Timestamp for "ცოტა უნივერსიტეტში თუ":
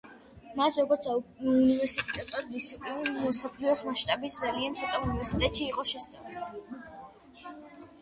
4.83-5.89